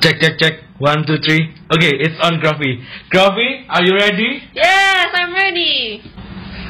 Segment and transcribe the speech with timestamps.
[0.00, 0.54] Check, check, check.
[0.78, 1.52] One, two, three.
[1.72, 2.80] Okay, it's on Gruffy.
[3.12, 4.42] Gruffy, are you ready?
[4.54, 6.00] Yes, I'm ready.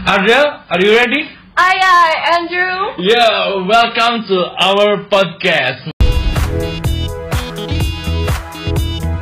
[0.06, 1.30] Adriel, are you ready?
[1.56, 3.04] Aye, aye, Andrew.
[3.06, 5.90] Yeah, welcome to our podcast.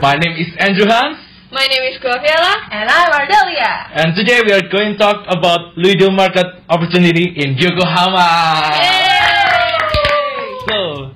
[0.01, 1.19] My name is Andrew Hans,
[1.53, 2.55] My name is Graviela.
[2.71, 3.91] And I'm Ardelia.
[3.93, 8.25] and today we are going to talk about Luido market opportunity in Yokohama.
[10.69, 11.11] So,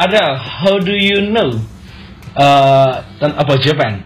[0.00, 1.60] Adriel, how do you know
[2.38, 4.04] uh, about Japan?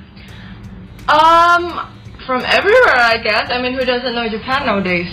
[1.08, 1.92] Um,
[2.26, 3.50] from everywhere, I guess.
[3.50, 5.10] I mean, who doesn't know Japan nowadays?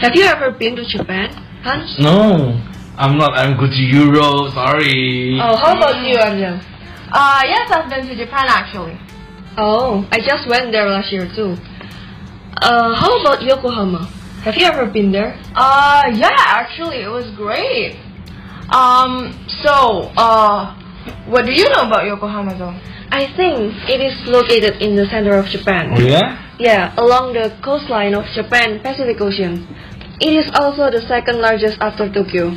[0.00, 1.30] Have you ever been to Japan,
[1.62, 1.98] Hans?
[1.98, 2.56] No,
[2.96, 3.32] I'm not.
[3.36, 4.54] I'm good to Europe.
[4.54, 5.38] Sorry.
[5.42, 6.60] Oh, how about you, Andrew?
[7.12, 8.96] Uh, yes, I've been to Japan actually.
[9.58, 11.56] Oh, I just went there last year too.
[12.62, 14.06] Uh, how about Yokohama?
[14.44, 15.38] Have you ever been there?
[15.54, 17.98] Uh, yeah, actually, it was great.
[18.70, 20.79] Um, so, uh,
[21.26, 22.74] what do you know about Yokohama though?
[23.10, 25.94] I think it is located in the center of Japan.
[25.96, 26.38] Oh yeah?
[26.58, 29.66] Yeah, along the coastline of Japan Pacific Ocean.
[30.20, 32.52] It is also the second largest after Tokyo.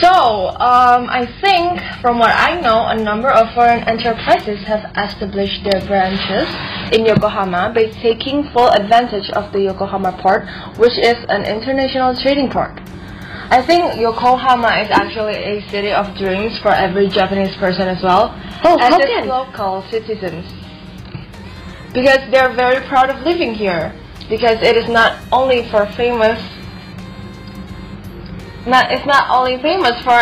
[0.00, 0.10] So,
[0.58, 5.80] um, I think from what I know, a number of foreign enterprises have established their
[5.86, 6.48] branches
[6.92, 10.44] in Yokohama by taking full advantage of the Yokohama port,
[10.76, 12.76] which is an international trading port.
[13.50, 18.34] I think Yokohama is actually a city of dreams for every Japanese person as well,
[18.64, 19.28] Oh, as its can?
[19.28, 20.44] local citizens.
[21.94, 23.94] Because they're very proud of living here.
[24.28, 26.40] Because it is not only for famous
[28.66, 30.18] not it's not only famous for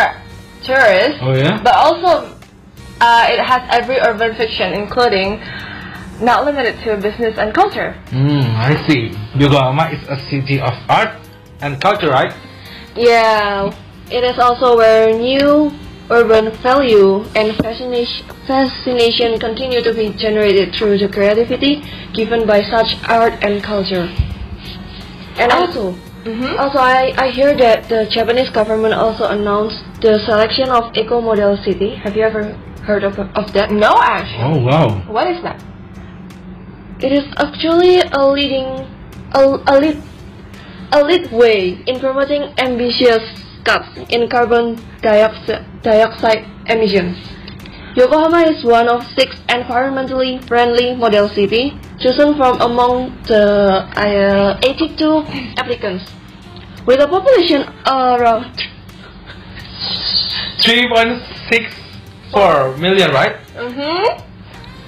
[0.63, 1.59] tourists, Oh yeah?
[1.63, 2.29] but also
[3.01, 5.41] uh, it has every urban fiction, including
[6.21, 7.93] not limited to business and culture.
[8.09, 9.11] Hmm, I see.
[9.35, 11.17] Yokohama is a city of art
[11.61, 12.31] and culture, right?
[12.95, 13.71] Yeah,
[14.09, 15.71] it is also where new
[16.09, 21.81] urban value and fascination, fascination continue to be generated through the creativity
[22.13, 24.07] given by such art and culture.
[25.37, 25.95] And also,
[26.25, 26.57] Mm-hmm.
[26.57, 31.55] also I, I hear that the Japanese government also announced the selection of eco model
[31.63, 31.93] city.
[32.01, 32.49] Have you ever
[32.81, 33.69] heard of, of that?
[33.69, 34.41] No, actually.
[34.41, 35.05] Oh wow.
[35.05, 35.61] What is that?
[36.99, 38.89] It is actually a leading,
[39.37, 40.01] a, a lead,
[40.91, 43.21] a lead way in promoting ambitious
[43.63, 47.17] cuts in carbon dioxide, dioxide emissions.
[47.95, 55.23] Yokohama is one of six environmentally friendly model city chosen from among the uh, 82
[55.57, 56.03] applicants,
[56.85, 58.51] with a population around
[60.59, 63.37] 3.64 million, right?
[63.55, 64.21] Mm-hmm.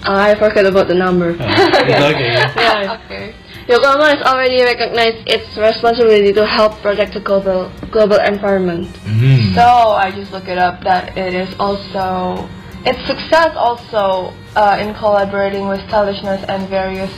[0.03, 1.31] I forgot about the number.
[1.40, 2.36] it's okay.
[2.56, 2.97] Yeah.
[3.06, 3.34] Okay.
[3.67, 8.88] Yokohama has already recognized its responsibility to help protect the global global environment.
[9.03, 9.53] Hmm.
[9.53, 12.47] So I just look it up that it is also
[12.85, 17.11] its success also uh, in collaborating with stylishness and various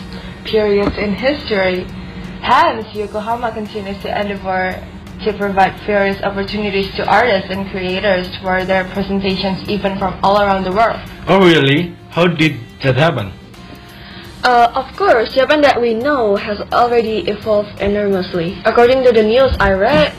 [0.43, 1.85] periods in history.
[2.41, 4.73] Hence, Yokohama continues to endeavor
[5.25, 10.63] to provide various opportunities to artists and creators for their presentations even from all around
[10.63, 10.99] the world.
[11.27, 11.93] Oh really?
[12.09, 13.38] How did that happen?
[14.43, 18.55] Uh, of course, Japan that we know has already evolved enormously.
[18.65, 20.15] According to the news I read,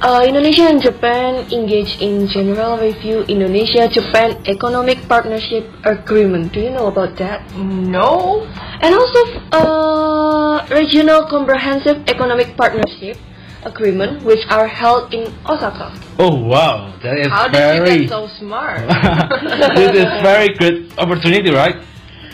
[0.00, 6.52] uh, Indonesia and Japan engaged in General Review Indonesia-Japan Economic Partnership Agreement.
[6.52, 7.44] Do you know about that?
[7.54, 8.42] No.
[8.80, 9.20] And also,
[9.52, 13.20] uh, Regional Comprehensive Economic Partnership
[13.62, 15.94] Agreement, which are held in Osaka.
[16.18, 17.92] Oh wow, that is How did very.
[17.92, 18.80] you get so smart?
[19.76, 21.76] this is very good opportunity, right?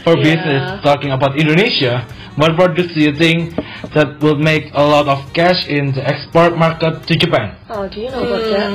[0.04, 0.22] For Yeah.
[0.24, 2.04] business talking about Indonesia.
[2.38, 3.58] What products do you think
[3.98, 7.50] that will make a lot of cash in the export market to Japan?
[7.68, 8.70] Oh, do you know about that?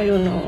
[0.00, 0.40] I don't know.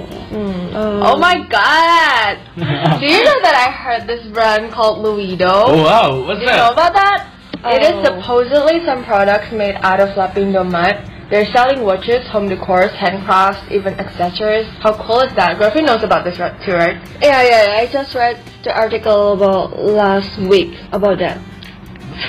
[0.73, 2.41] Uh, Oh my god!
[3.01, 5.69] Do you know that I heard this brand called Luido?
[5.69, 7.29] Oh wow, what's Do you know about that?
[7.65, 8.05] It is Oh.
[8.17, 10.97] supposedly some products made out of Lapindo mud.
[11.31, 14.67] They're selling watches, home decors, handcrafts, even accessories.
[14.81, 15.57] How cool is that?
[15.57, 16.99] Griffin knows about this right- too, right?
[17.23, 21.39] Yeah, yeah, I just read the article about last week about that.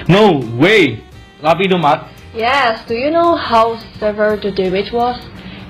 [0.07, 1.03] No way,
[1.41, 2.07] Lapindo Mat.
[2.33, 5.19] Yes, do you know how severe the damage was?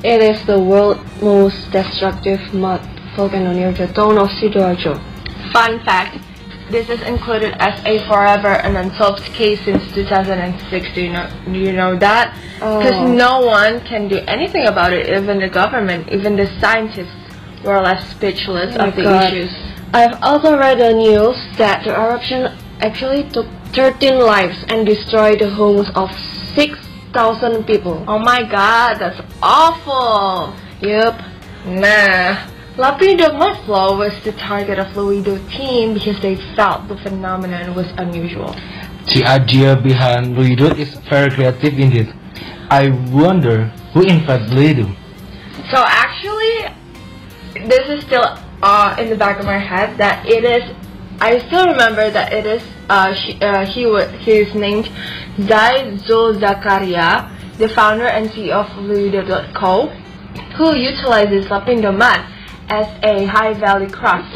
[0.03, 2.81] It is the world's most destructive mud
[3.15, 5.01] volcano near the town of Sidoarjo.
[5.51, 6.17] Fun fact.
[6.69, 10.93] This is included as a forever and unsolved case since 2006.
[10.95, 12.35] Do you know, do you know that?
[12.55, 13.07] Because Oh.
[13.07, 15.07] no one can do anything about it.
[15.07, 17.13] Even the government, even the scientists
[17.63, 19.23] were left speechless Oh of the God.
[19.33, 19.51] issues.
[19.93, 22.51] I've also read the news that the eruption
[22.81, 26.09] actually took 13 lives and destroyed the homes of
[26.55, 28.03] 6,000 people.
[28.07, 30.53] Oh my god, that's awful.
[30.81, 31.21] Yup.
[31.65, 32.37] Nah.
[32.77, 38.53] Lapindo Mudflow was the target of Luido team because they felt the phenomenon was unusual.
[39.13, 42.13] The idea behind Luido is very creative indeed.
[42.69, 44.93] I wonder who invented Luido.
[45.71, 46.75] So actually,
[47.65, 48.25] this is still
[48.61, 50.75] uh, in the back of my head that it is.
[51.21, 52.63] I still remember that it is.
[52.89, 53.83] Uh, she, uh, he
[54.19, 54.91] he is named
[55.47, 59.87] Zai Zakaria, the founder and CEO of Luido.co,
[60.57, 62.34] who utilizes Lapindo mud
[62.69, 64.33] as a high-value craft.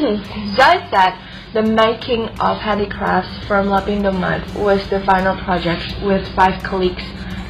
[0.56, 0.90] Zai hmm.
[0.90, 1.12] said
[1.52, 7.02] the making of handicrafts from Lapindo mud was the final project with five colleagues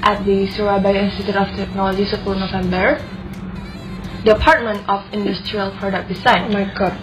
[0.02, 2.96] at the Surabaya Institute of Technology 10 November
[4.24, 6.48] Department of Industrial Product Design.
[6.48, 6.96] Oh my god,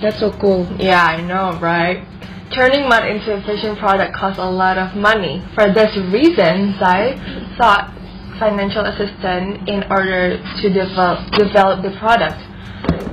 [0.00, 0.66] that's so cool.
[0.78, 2.06] Yeah, I know, right?
[2.52, 5.42] Turning mud into a efficient product costs a lot of money.
[5.54, 7.18] For this reason, Zai
[7.58, 7.94] sought
[8.38, 12.38] financial assistance in order to develop, develop the product.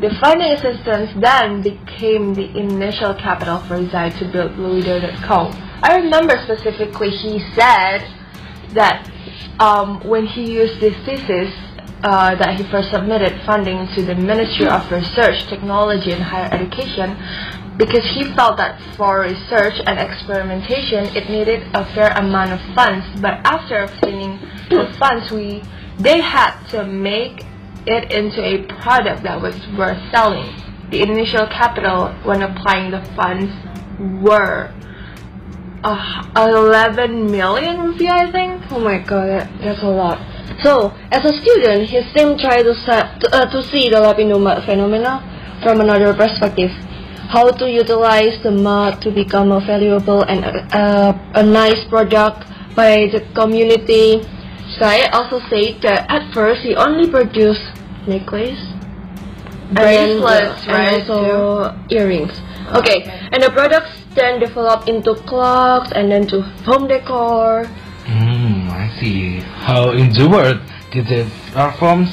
[0.01, 5.53] The funding assistance then became the initial capital for Zai to build Luido.co.
[5.83, 8.01] I remember specifically he said
[8.74, 9.06] that
[9.59, 11.53] um, when he used this thesis
[12.01, 17.13] uh, that he first submitted funding to the Ministry of Research, Technology and Higher Education
[17.77, 23.06] because he felt that for research and experimentation it needed a fair amount of funds
[23.21, 24.39] but after obtaining
[24.69, 25.62] the funds we
[26.00, 27.45] they had to make
[27.88, 30.54] it into a product that was worth selling
[30.92, 33.51] the initial capital when applying the funds
[34.22, 34.74] were
[35.83, 40.19] uh, 11 million rupiah I think Oh my god, that, that's a lot.
[40.63, 44.39] So, as a student, his team tried to, set, to, uh, to see the Lapindo
[44.39, 45.19] mud phenomena
[45.63, 46.69] from another perspective.
[47.31, 53.07] How to utilize the mud to become a valuable and uh, a nice product by
[53.12, 54.22] the community.
[54.81, 57.62] Zai also said that at first he only produced
[58.07, 58.57] necklace,
[59.78, 62.33] Bracelets, and, right, and also earrings.
[62.74, 67.66] Okay, and the products then developed into clocks and then to home decor.
[68.10, 69.38] Hmm, I see.
[69.62, 72.07] How in the world did they transform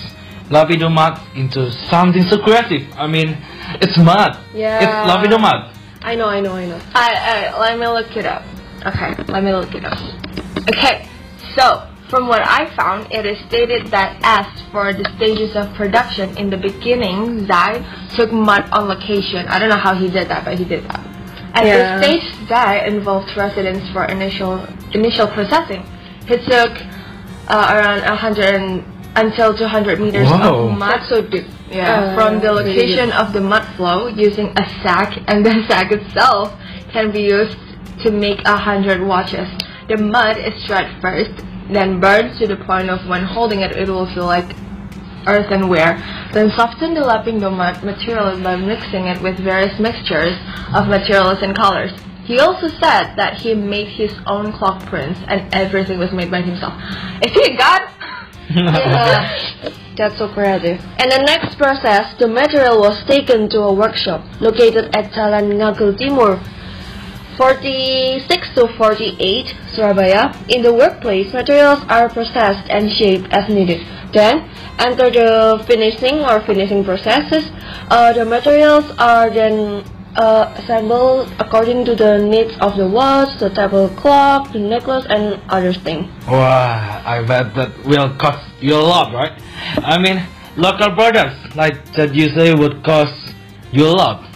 [0.50, 2.84] Lapindo mud into something so creative?
[2.92, 3.38] I mean,
[3.80, 4.36] it's mud.
[4.52, 4.84] Yeah.
[4.84, 5.72] It's Lapindo mud.
[6.02, 6.80] I know, I know, I know.
[6.92, 8.44] I, I, let me look it up.
[8.84, 9.98] Okay, let me look it up.
[10.68, 11.08] Okay,
[11.56, 16.36] so from what I found, it is stated that as for the stages of production
[16.38, 17.84] in the beginning, Zai
[18.16, 19.46] took mud on location.
[19.48, 21.00] I don't know how he did that, but he did that.
[21.54, 21.98] At Yeah.
[21.98, 24.60] the stage Zai involved residents for initial
[24.92, 25.84] initial processing.
[26.26, 26.72] He took
[27.48, 28.84] uh, around 100 and-
[29.16, 30.68] until 200 meters Whoa.
[30.68, 31.00] of mud.
[31.08, 31.46] So deep.
[31.70, 35.92] Yeah, Uh, from the location of the mud flow using a sack, and the sack
[35.92, 36.52] itself
[36.92, 37.56] can be used
[38.04, 39.48] to make a hundred watches.
[39.88, 41.32] The mud is dried first,
[41.70, 44.56] then burned to the point of when holding it, it will feel like
[45.26, 45.98] earthenware.
[46.32, 50.36] Then soften the Lapindo mud material by mixing it with various mixtures
[50.74, 51.92] of materials and colors.
[52.24, 56.42] He also said that he made his own clock prints and everything was made by
[56.42, 56.74] himself.
[57.22, 57.82] Is he a god?
[58.50, 60.80] Yeah, that's so creative.
[60.98, 65.98] And the next process, the material was taken to a workshop located at Jalan Ngagel
[65.98, 66.40] Timur,
[67.38, 70.34] 46 to 48, Surabaya.
[70.48, 73.86] In the workplace, materials are processed and shaped as needed.
[74.12, 77.48] Then, enter the finishing or finishing processes.
[77.88, 79.84] Uh, the materials are then
[80.16, 85.40] uh, assembled according to the needs of the watch, the table clock, the necklace, and
[85.48, 86.10] other things.
[86.26, 89.40] Wow, I bet that will cost you a lot, right?
[89.78, 90.26] I mean,
[90.56, 93.14] local products like that you say would cost
[93.70, 94.27] you a lot.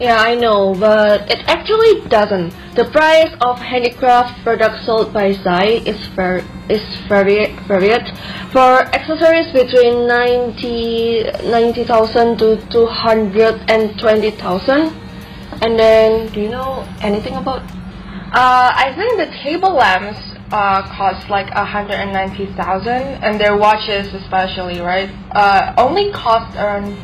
[0.00, 2.54] Yeah, I know, but it actually doesn't.
[2.76, 8.06] The price of handicraft products sold by Zai is fair is very varied.
[8.52, 14.92] For accessories between 90 90,000 to 220,000.
[15.60, 17.62] And then, do you know anything about?
[18.30, 20.20] Uh, I think the table lamps
[20.52, 25.10] uh, cost like 190,000 and their watches especially, right?
[25.32, 26.96] Uh, only cost around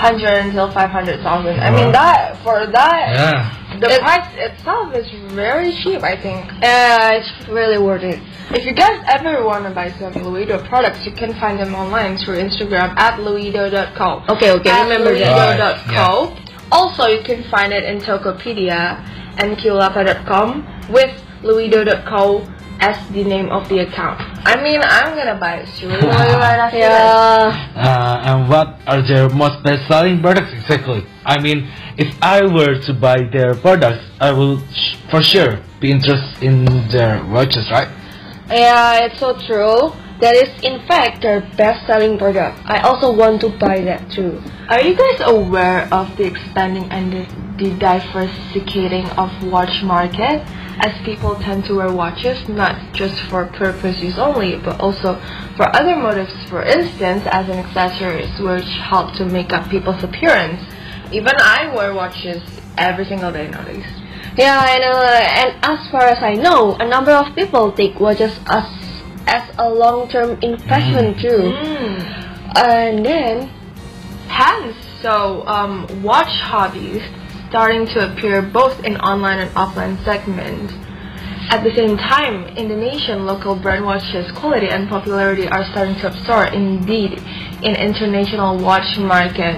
[0.00, 1.60] 400 until 500,000.
[1.60, 3.50] I mean that for that Yeah.
[3.80, 6.44] the It- price itself is very cheap, I think.
[6.62, 8.18] Yeah, it's really worth it.
[8.50, 12.16] If you guys ever want to buy some Luido products, you can find them online
[12.18, 14.22] through Instagram at luido.co.
[14.28, 15.58] Okay, okay, At remember that.
[15.58, 16.32] luido.co.
[16.70, 18.98] Also, you can find it in Tokopedia
[19.38, 21.10] and qlapa.com with
[21.42, 22.42] luido.co
[22.80, 24.20] as the name of the account.
[24.46, 25.90] I mean, I'm gonna buy it soon.
[26.00, 26.78] right after.
[26.78, 27.72] Yeah.
[27.74, 31.06] Uh, and what are their most best-selling products exactly?
[31.24, 35.90] I mean, if I were to buy their products, I will sh- for sure be
[35.90, 37.88] interested in their watches, right?
[38.48, 39.92] Yeah, it's so true.
[40.20, 42.58] That is, in fact, their best-selling product.
[42.64, 44.40] I also want to buy that too.
[44.68, 47.22] Are you guys aware of the expanding and the,
[47.58, 50.40] the diversificating of watch market?
[50.78, 55.14] As people tend to wear watches not just for purpose use only, but also
[55.56, 56.32] for other motives.
[56.48, 60.60] For instance, as an accessory which help to make up people's appearance.
[61.12, 62.42] Even I wear watches
[62.76, 63.86] every single day nowadays.
[64.36, 68.38] Yeah, I know, and as far as I know, a number of people take watches
[68.46, 68.64] as
[69.26, 71.52] as a long-term investment too.
[71.52, 72.56] Mm.
[72.56, 73.50] And then,
[74.28, 77.02] Hence, so um, watch hobbies
[77.56, 80.74] starting to appear both in online and offline segments.
[81.48, 86.52] At the same time, Indonesian local brand watches quality and popularity are starting to absorb
[86.52, 87.12] indeed
[87.62, 89.56] in international watch market.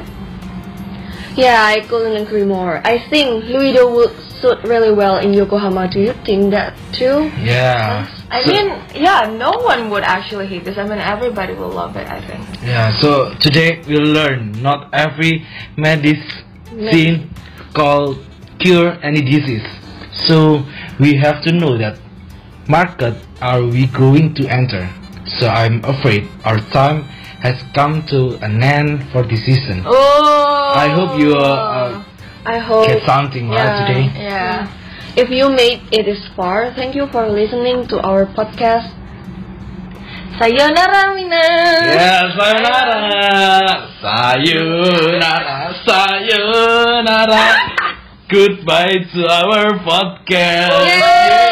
[1.34, 2.78] yeah, I couldn't agree more.
[2.86, 5.88] I think Luido would suit really well in Yokohama.
[5.90, 7.32] Do you think that too?
[7.42, 8.06] Yeah.
[8.30, 10.78] I So- mean, yeah, no one would actually hate this.
[10.78, 12.06] I mean, everybody will love it.
[12.06, 12.42] I think.
[12.64, 15.44] Yeah, so today we'll learn not every
[15.76, 17.30] medicine
[17.74, 18.24] called
[18.58, 19.66] cure any disease.
[20.26, 20.64] So
[20.98, 21.98] we have to know that
[22.68, 24.88] market are we going to enter.
[25.38, 27.02] So I'm afraid our time
[27.40, 29.82] has come to an end for this season.
[29.86, 30.72] Oh.
[30.74, 32.04] I hope you uh,
[32.44, 32.86] I hope.
[32.86, 34.04] get something right yeah, today.
[34.16, 34.74] Yeah.
[35.16, 38.94] If you made it this far, thank you for listening to our podcast.
[40.38, 41.42] Sayonara, Mina.
[41.98, 47.42] Yeah, sayonara, sayonara, sayonara.
[48.28, 50.84] Goodbye to our podcast.
[50.86, 51.47] Yay!